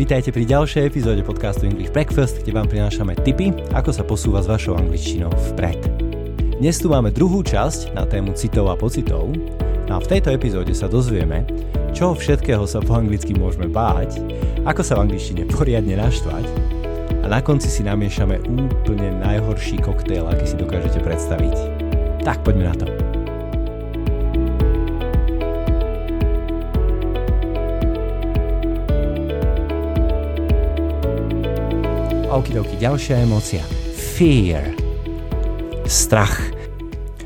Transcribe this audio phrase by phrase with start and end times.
[0.00, 4.48] Vítajte pri ďalšej epizóde podcastu English Breakfast, kde vám prinášame tipy, ako sa posúva s
[4.48, 5.76] vašou angličtinou vpred.
[6.56, 9.28] Dnes tu máme druhú časť na tému citov a pocitov
[9.84, 11.44] no a v tejto epizóde sa dozvieme,
[11.92, 14.24] čo všetkého sa po anglicky môžeme báť,
[14.64, 16.48] ako sa v angličtine poriadne naštvať
[17.20, 21.56] a na konci si namiešame úplne najhorší koktejl, aký si dokážete predstaviť.
[22.24, 23.09] Tak poďme na to.
[32.30, 33.58] Okidoki, ďalšia emócia.
[34.14, 34.70] Fear.
[35.90, 36.38] Strach.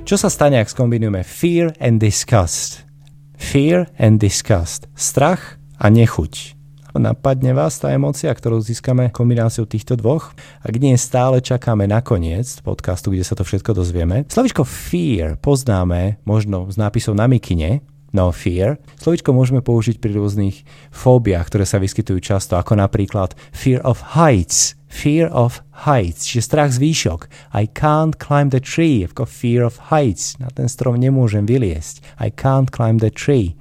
[0.08, 2.88] Čo sa stane, ak skombinujeme fear and disgust?
[3.36, 4.88] Fear and disgust.
[4.96, 6.56] Strach a nechuť.
[6.96, 10.32] Napadne vás tá emócia, ktorú získame kombináciou týchto dvoch?
[10.64, 14.24] Ak nie, stále čakáme na koniec podcastu, kde sa to všetko dozvieme.
[14.32, 17.84] Slovičko fear poznáme možno z nápisov na mikine,
[18.16, 18.80] no fear.
[18.96, 20.64] Slovičko môžeme použiť pri rôznych
[20.96, 26.70] fóbiách, ktoré sa vyskytujú často, ako napríklad fear of heights, fear of heights, čiže strach
[26.70, 27.26] z výšok.
[27.50, 30.38] I can't climb the tree, I've got fear of heights.
[30.38, 31.98] Na ten strom nemôžem vyliesť.
[32.22, 33.58] I can't climb the tree.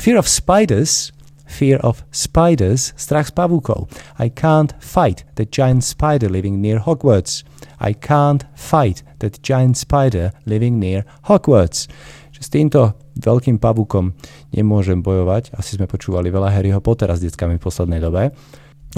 [0.00, 1.12] Fear of spiders,
[1.44, 3.92] fear of spiders, strach z pavúkov.
[4.16, 7.44] I can't fight the giant spider living near Hogwarts.
[7.76, 11.92] I can't fight that giant spider living near Hogwarts.
[12.32, 12.80] Čiže s týmto
[13.20, 14.16] veľkým pavúkom
[14.56, 15.52] nemôžem bojovať.
[15.52, 18.32] Asi sme počúvali veľa Harryho Pottera s deckami v poslednej dobe.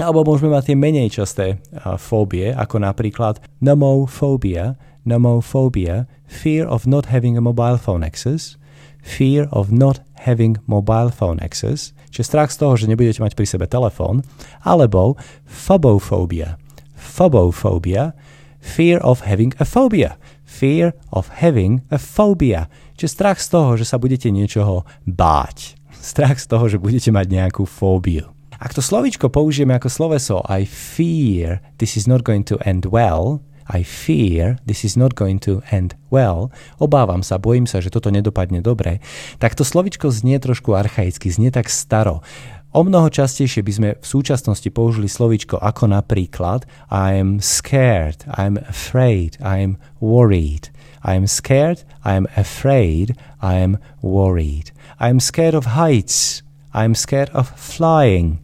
[0.01, 1.61] Alebo môžeme mať tie menej časté
[2.01, 4.73] fóbie, ako napríklad nomophobia,
[5.05, 8.57] nomophobia, fear of not having a mobile phone access,
[9.05, 13.45] fear of not having mobile phone access, čiže strach z toho, že nebudete mať pri
[13.45, 14.25] sebe telefón,
[14.65, 16.57] alebo phobophobia,
[16.97, 18.17] phobophobia,
[18.57, 22.65] fear of having a phobia, fear of having a phobia,
[22.97, 27.29] čiže strach z toho, že sa budete niečoho báť, strach z toho, že budete mať
[27.29, 28.32] nejakú fóbiu.
[28.63, 33.43] Ak to slovíčko použijeme ako sloveso I fear this is not going to end well,
[33.67, 36.47] I fear this is not going to end well,
[36.79, 39.03] obávam sa, bojím sa, že toto nedopadne dobre,
[39.35, 42.23] tak to slovičko znie trošku archaicky, znie tak staro.
[42.71, 49.35] O mnoho častejšie by sme v súčasnosti použili slovičko ako napríklad I'm scared, I'm afraid,
[49.43, 50.71] I'm worried.
[51.03, 54.71] I'm scared, I'm afraid, I'm worried.
[55.03, 56.42] I'm scared of heights,
[56.73, 58.41] I'm scared of flying.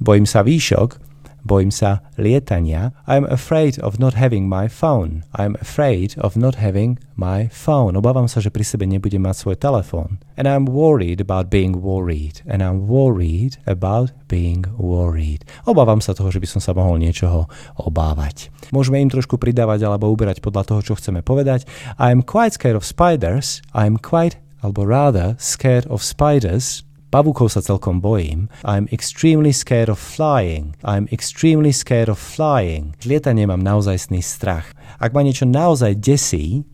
[0.00, 0.98] Bojím sa výšok,
[1.44, 2.94] bojím sa lietania.
[3.06, 5.26] I'm afraid of not having my phone.
[5.34, 7.98] I'm afraid of not having my phone.
[7.98, 10.22] Obávam sa, že pri sebe nebudem mať svoj telefón.
[10.38, 12.40] And I'm worried about being worried.
[12.46, 15.44] And I'm worried about being worried.
[15.66, 18.48] Obávam sa toho, že by som sa mohol niečoho obávať.
[18.70, 21.66] Môžeme im trošku pridávať alebo uberať podľa toho, čo chceme povedať.
[21.98, 23.60] I'm quite scared of spiders.
[23.74, 26.86] I'm quite, alebo rather, scared of spiders.
[27.12, 28.48] Pavúkov sa celkom bojím.
[28.64, 30.72] I'm extremely scared of flying.
[30.80, 32.96] I'm extremely scared of flying.
[33.04, 34.72] Z lietania mám naozajstný strach.
[34.96, 36.64] Ak ma niečo naozaj desí,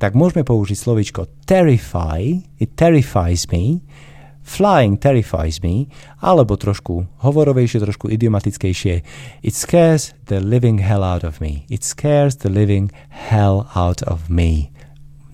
[0.00, 3.84] tak môžeme použiť slovičko terrify, it terrifies me,
[4.40, 5.92] flying terrifies me,
[6.24, 9.04] alebo trošku hovorovejšie, trošku idiomatickejšie,
[9.44, 11.68] it scares the living hell out of me.
[11.68, 14.72] It scares the living hell out of me.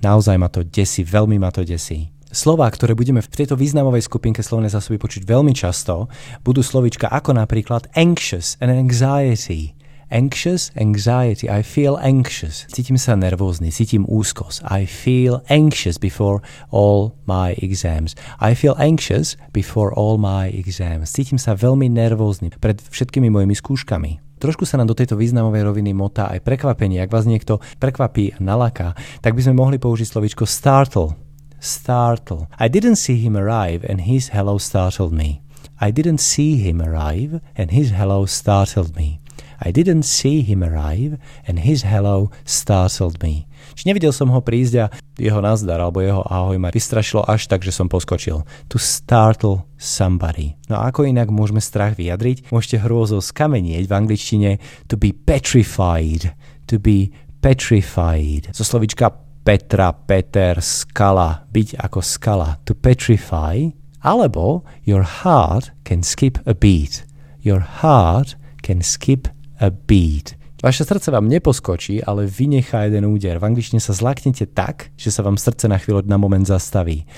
[0.02, 2.10] Naozaj ma to desí, veľmi ma to desí.
[2.28, 6.12] Slova, ktoré budeme v tejto významovej skupinke slovnej zásoby počuť veľmi často,
[6.44, 9.72] budú slovička ako napríklad anxious and anxiety.
[10.12, 11.48] Anxious, anxiety.
[11.48, 12.68] I feel anxious.
[12.68, 14.64] Cítim sa nervózny, cítim úzkosť.
[14.68, 18.12] I feel anxious before all my exams.
[18.40, 21.12] I feel anxious before all my exams.
[21.12, 24.40] Cítim sa veľmi nervózny pred všetkými mojimi skúškami.
[24.40, 27.04] Trošku sa nám do tejto významovej roviny motá aj prekvapenie.
[27.04, 31.27] Ak vás niekto prekvapí a nalaká, tak by sme mohli použiť slovičko startle
[31.60, 32.48] startle.
[32.58, 35.42] I didn't see him arrive, and his hello startled me.
[35.80, 39.20] I didn't see him arrive, and his hello startled me.
[39.60, 43.46] I didn't see him arrive, and his hello startled me.
[43.74, 44.86] Či nevidel som ho prísť a
[45.18, 48.46] jeho nazdar alebo jeho ahoj ma vystrašilo až tak, že som poskočil.
[48.70, 50.54] To startle somebody.
[50.70, 52.54] No a ako inak môžeme strach vyjadriť?
[52.54, 54.50] Môžete hrôzou skamenieť v angličtine
[54.86, 56.34] to be petrified.
[56.70, 57.10] To be
[57.42, 58.50] petrified.
[58.54, 63.56] Zo slovička Petra, Peter, skala, byť ako skala, to petrify,
[64.04, 67.08] alebo your heart can skip a beat.
[67.40, 69.24] Your heart can skip
[69.56, 70.36] a beat.
[70.60, 73.40] Vaše srdce vám neposkočí, ale vynechá jeden úder.
[73.40, 77.08] V angličtine sa zlaknete tak, že sa vám srdce na chvíľu na moment zastaví.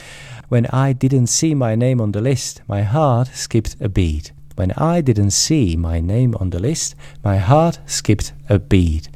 [0.54, 4.30] When I didn't see my name on the list, my heart skipped a beat.
[4.54, 6.94] When I didn't see my name on the list,
[7.26, 9.10] my heart skipped a beat.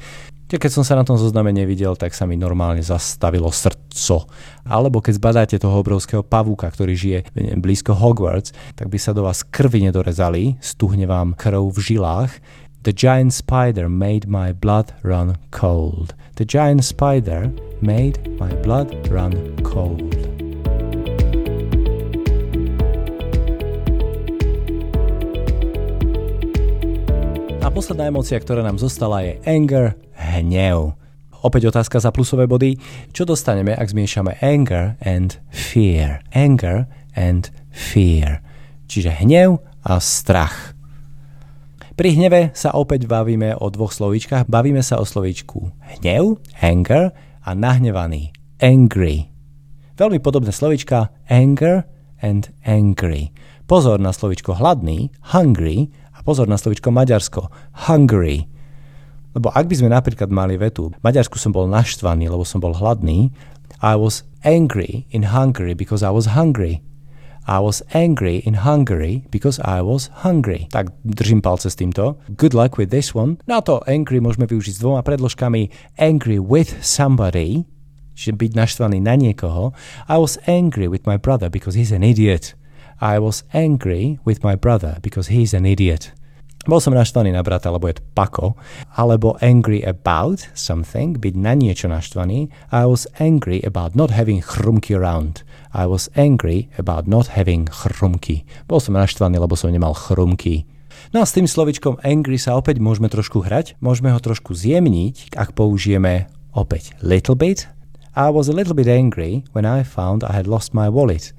[0.55, 4.31] Čiže keď som sa na tom zozname nevidel, tak sa mi normálne zastavilo srdco.
[4.63, 7.19] Alebo keď zbadáte toho obrovského pavúka, ktorý žije
[7.59, 12.39] blízko Hogwarts, tak by sa do vás krvi nedorezali, stuhne vám krv v žilách.
[12.87, 16.15] The giant spider made my blood run cold.
[16.39, 17.51] The giant spider
[17.83, 19.35] made my blood run
[19.67, 20.24] cold.
[27.85, 30.97] Posledná emocia, ktorá nám zostala je anger, hnev.
[31.45, 32.81] Opäť otázka za plusové body.
[33.13, 36.25] Čo dostaneme, ak zmiešame anger and fear?
[36.33, 38.41] Anger and fear.
[38.89, 40.73] Čiže hnev a strach.
[41.93, 44.49] Pri hneve sa opäť bavíme o dvoch slovíčkach.
[44.49, 45.69] Bavíme sa o slovíčku
[46.01, 47.13] hnev, anger
[47.45, 48.33] a nahnevaný,
[48.65, 49.29] angry.
[50.01, 51.85] Veľmi podobné slovíčka anger
[52.25, 53.29] and angry.
[53.69, 55.93] Pozor na slovíčko hladný, hungry
[56.25, 57.53] pozor na slovíčko maďarsko,
[57.87, 58.49] hungry.
[59.37, 62.73] Lebo ak by sme napríklad mali vetu, v Maďarsku som bol naštvaný, lebo som bol
[62.73, 63.35] hladný,
[63.83, 66.81] I was angry in Hungary because I was hungry.
[67.45, 70.65] I was angry in Hungary because I was hungry.
[70.73, 72.17] Tak držím palce s týmto.
[72.29, 73.37] Good luck with this one.
[73.45, 75.69] Na to angry môžeme využiť s dvoma predložkami.
[76.01, 77.69] Angry with somebody,
[78.17, 79.77] čiže byť naštvaný na niekoho.
[80.09, 82.57] I was angry with my brother because he's an idiot.
[83.05, 86.17] I was angry with my brother because he's an idiot.
[86.65, 88.57] Bol som naštvaný na brata, lebo je to pako.
[88.97, 92.49] Alebo angry about something, byť na niečo naštvaný.
[92.73, 95.45] I was angry about not having chrumky around.
[95.77, 98.49] I was angry about not having chrumky.
[98.65, 100.65] Bol som naštvaný, lebo som nemal chrumky.
[101.13, 105.37] No a s tým slovičkom angry sa opäť môžeme trošku hrať, môžeme ho trošku zjemniť,
[105.37, 107.69] ak použijeme opäť little bit.
[108.17, 111.37] I was a little bit angry when I found I had lost my wallet.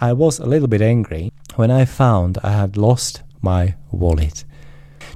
[0.00, 4.46] I was a little bit angry when I found I had lost my wallet.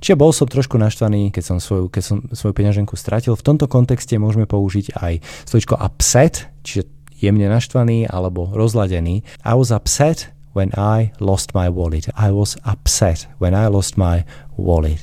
[0.02, 3.32] Čiže bol som trošku naštvaný, keď som svoju, keď som svoju peňaženku stratil.
[3.32, 9.24] V tomto kontexte môžeme použiť aj slovičko upset, čiže jemne naštvaný alebo rozladený.
[9.42, 12.12] I was upset when I lost my wallet.
[12.16, 14.24] I was upset when I lost my
[14.56, 15.00] wallet.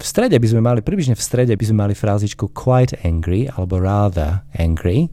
[0.00, 3.76] V strede by sme mali, približne v strede by sme mali frázičku quite angry alebo
[3.76, 5.12] rather angry.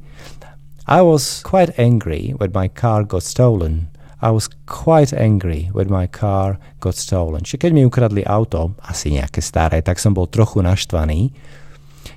[0.88, 3.90] I was quite angry when my car got stolen.
[4.22, 7.44] I was quite angry when my car got stolen.
[7.44, 11.36] Čiže keď mi ukradli auto, asi nejaké staré, tak som bol trochu naštvaný.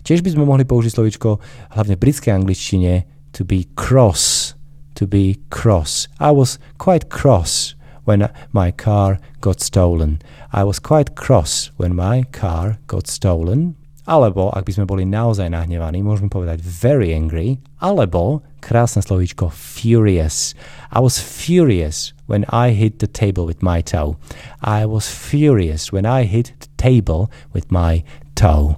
[0.06, 1.42] Tiež by sme mohli použiť slovičko,
[1.74, 4.54] hlavne v britskej angličtine, to be cross.
[5.02, 6.06] To be cross.
[6.22, 7.74] I was quite cross
[8.06, 10.22] when my car got stolen.
[10.54, 13.79] I was quite cross when my car got stolen.
[14.10, 20.58] Alebo, ak by sme boli naozaj nahnevaní, môžeme povedať very angry, alebo krásne slovíčko furious.
[20.90, 24.18] I was furious when I hit the table with my toe.
[24.66, 28.02] I was furious when I hit the table with my
[28.34, 28.74] toe.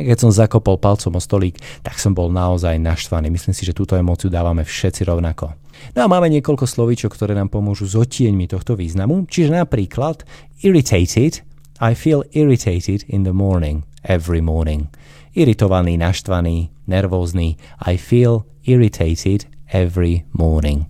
[0.00, 3.28] Keď som zakopol palcom o stolík, tak som bol naozaj naštvaný.
[3.28, 5.52] Myslím si, že túto emóciu dávame všetci rovnako.
[5.92, 9.28] No a máme niekoľko slovíčok, ktoré nám pomôžu s odtieňmi tohto významu.
[9.28, 10.24] Čiže napríklad
[10.64, 11.44] irritated,
[11.76, 14.88] I feel irritated in the morning every morning.
[15.34, 17.56] Iritovaný, naštvaný, nervózny.
[17.82, 20.86] I feel irritated every morning.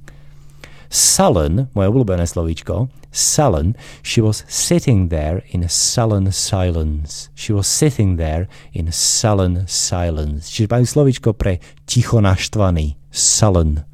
[0.89, 7.29] Sullen, moje obľúbené slovíčko, sullen, she was sitting there in sullen silence.
[7.37, 10.49] She was sitting there in sullen silence.
[10.49, 13.85] Čiže majú slovíčko pre ticho naštvaný, sullen.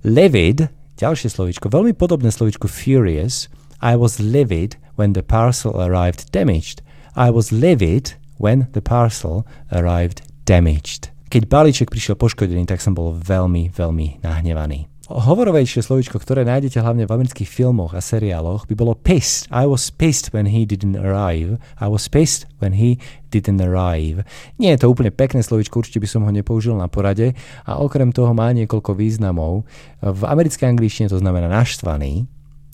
[0.00, 3.52] Livid, ďalšie slovíčko, veľmi podobné slovíčku furious.
[3.84, 6.80] I was livid when the parcel arrived damaged.
[7.16, 11.10] I was livid when the parcel arrived damaged.
[11.30, 14.90] Keď balíček prišiel poškodený, tak som bol veľmi, veľmi nahnevaný.
[15.10, 19.50] Hovorovejšie slovičko, ktoré nájdete hlavne v amerických filmoch a seriáloch, by bolo pissed.
[19.50, 21.58] I was pissed when he didn't arrive.
[21.82, 23.02] I was pissed when he
[23.34, 24.22] didn't arrive.
[24.62, 27.34] Nie je to úplne pekné slovičko, určite by som ho nepoužil na porade
[27.66, 29.66] a okrem toho má niekoľko významov.
[29.98, 32.30] V americkej angličtine to znamená naštvaný,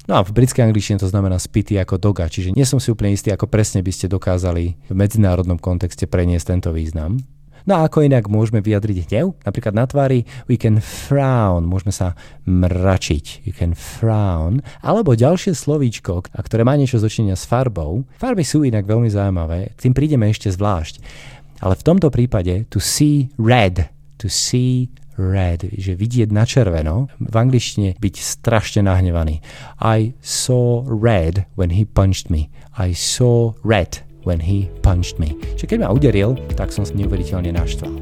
[0.07, 3.11] No a v britskej angličtine to znamená spity ako doga, čiže nie som si úplne
[3.11, 7.19] istý, ako presne by ste dokázali v medzinárodnom kontexte preniesť tento význam.
[7.67, 9.35] No a ako inak môžeme vyjadriť hnev?
[9.43, 12.15] Napríklad na tvári we can frown, môžeme sa
[12.47, 13.43] mračiť.
[13.43, 14.63] You can frown.
[14.87, 18.07] Alebo ďalšie slovíčko, ktoré má niečo zočinenia s farbou.
[18.23, 21.03] Farby sú inak veľmi zaujímavé, tým prídeme ešte zvlášť.
[21.59, 23.91] Ale v tomto prípade to see red,
[24.23, 29.41] to see red, že vidieť na červeno, v angličtine byť strašne nahnevaný.
[29.81, 32.53] I saw red when he punched me.
[32.77, 35.35] I saw red when he punched me.
[35.57, 37.95] Čiže keď ma uderil, tak som sa neuveriteľne naštval.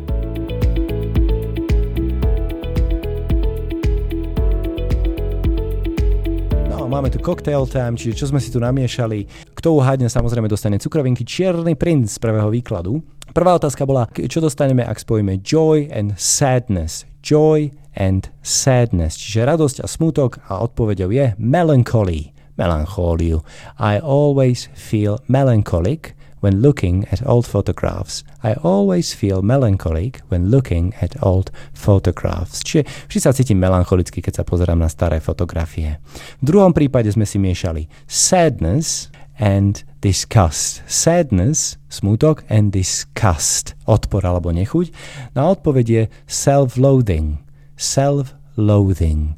[6.75, 9.52] No, máme tu cocktail time, čiže čo sme si tu namiešali.
[9.54, 13.00] Kto uhádne, samozrejme dostane cukrovinky Čierny princ z prvého výkladu.
[13.35, 17.03] Prvá otázka bola, čo dostaneme, ak spojíme joy and sadness.
[17.19, 23.43] Joy and sadness, čiže radosť a smutok a odpovedou je melancholy, melanchóliu.
[23.75, 26.14] I always feel melancholic
[26.47, 28.23] when looking at old photographs.
[28.47, 32.62] I always feel melancholic when looking at old photographs.
[32.62, 35.99] Čiže vždy sa cítim melancholicky, keď sa pozerám na staré fotografie.
[36.38, 40.83] V druhom prípade sme si miešali sadness and disgust.
[40.87, 44.91] Sadness, smutok, and disgust, odpor alebo nechuť.
[45.35, 47.43] Na odpoveď je self-loathing.
[47.75, 49.35] Self-loathing.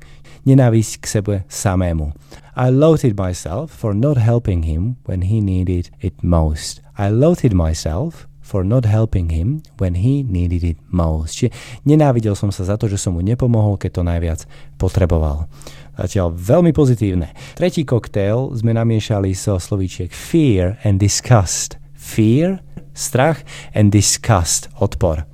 [0.46, 2.14] Nenávisť k sebe samému.
[2.56, 6.80] I loathed myself for not helping him when he needed it most.
[6.96, 11.34] I loathed myself for not helping him when he needed it most.
[11.34, 11.50] Čiže
[11.82, 14.40] nenávidel som sa za to, že som mu nepomohol, keď to najviac
[14.78, 15.50] potreboval.
[15.96, 17.32] Zatiaľ veľmi pozitívne.
[17.56, 21.80] Tretí koktail sme namiešali so slovíčiek fear and disgust.
[21.96, 22.60] Fear,
[22.92, 23.40] strach
[23.72, 25.24] and disgust, odpor.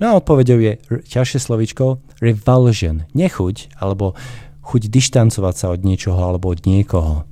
[0.00, 4.16] No a odpovedou je ťažšie slovíčko revulsion, nechuť alebo
[4.64, 7.28] chuť dištancovať sa od niečoho alebo od niekoho.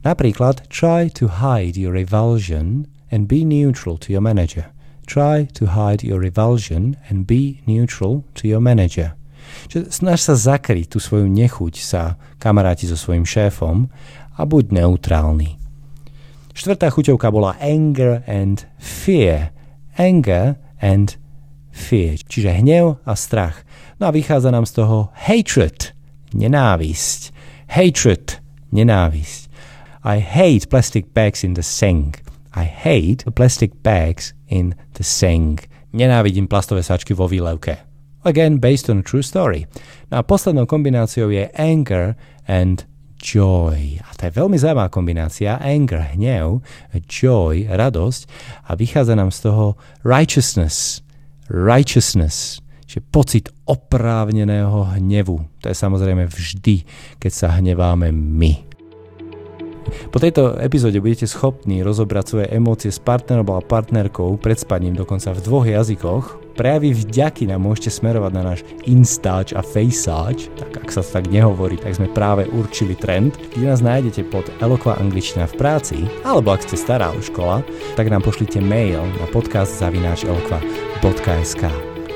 [0.00, 4.72] Napríklad, try to hide your revulsion and be neutral to your manager.
[5.04, 9.19] Try to hide your revulsion and be neutral to your manager.
[9.68, 13.90] Čiže snaž sa zakryť tú svoju nechuť sa kamaráti so svojím šéfom
[14.36, 15.60] a buď neutrálny.
[16.54, 19.54] Štvrtá chuťovka bola anger and fear.
[19.96, 21.16] Anger and
[21.70, 23.62] fear, čiže hnev a strach.
[24.00, 25.94] No a vychádza nám z toho hatred,
[26.34, 27.32] nenávisť.
[27.70, 28.42] Hatred,
[28.74, 29.48] nenávisť.
[30.02, 32.24] I hate plastic bags in the sink.
[32.56, 35.68] I hate plastic bags in the sink.
[35.92, 37.89] Nenávidím plastové sáčky vo výlevke.
[38.24, 39.64] Again, based on a true story.
[40.12, 42.84] No a poslednou kombináciou je anger and
[43.20, 44.00] joy.
[44.00, 45.60] A to je veľmi zaujímavá kombinácia.
[45.60, 46.64] Anger, hnev,
[47.08, 48.20] joy, radosť.
[48.68, 51.04] A vychádza nám z toho righteousness.
[51.48, 52.64] Righteousness.
[52.90, 55.46] Čiže pocit oprávneného hnevu.
[55.62, 56.82] To je samozrejme vždy,
[57.22, 58.66] keď sa hneváme my.
[60.10, 65.34] Po tejto epizóde budete schopní rozobrať svoje emócie s partnerom alebo partnerkou pred spaním dokonca
[65.34, 66.39] v dvoch jazykoch.
[66.56, 71.76] Prejavy vďaky nám môžete smerovať na náš Instač a Faceač, tak ak sa tak nehovorí,
[71.80, 76.62] tak sme práve určili trend, kde nás nájdete pod Eloqua angličtina v práci, alebo ak
[76.66, 77.62] ste stará škola,
[77.96, 81.64] tak nám pošlite mail na podcast.eloqua.sk.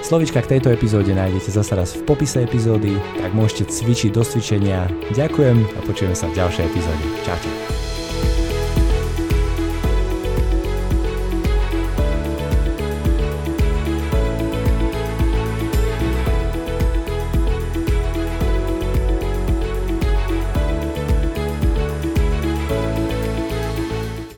[0.05, 4.85] Slovička k tejto epizóde nájdete zase raz v popise epizódy, tak môžete cvičiť do cvičenia.
[5.17, 7.09] Ďakujem a počujeme sa v ďalšej epizóde.
[7.25, 7.74] Čaute.